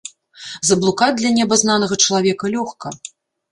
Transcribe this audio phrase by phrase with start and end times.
[0.69, 2.87] Заблукаць для неабазнанага чалавека лёгка.